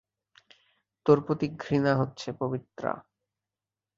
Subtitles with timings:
[1.05, 2.91] তোর প্রতি ঘৃণ্ণা হচ্ছে, পবিত্রা।